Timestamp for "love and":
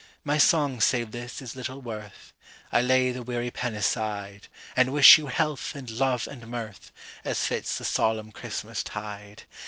5.91-6.47